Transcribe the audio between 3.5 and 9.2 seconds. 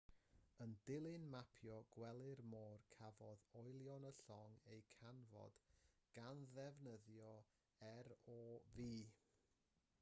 olion y llong eu canfod gan ddefnyddio rov